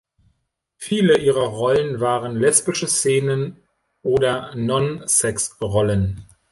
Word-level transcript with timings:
Viele 0.77 1.19
ihrer 1.19 1.45
Rollen 1.45 1.99
waren 1.99 2.35
lesbische 2.35 2.87
Szenen 2.87 3.57
oder 4.01 4.51
Non-Sex-Rollen. 4.55 6.25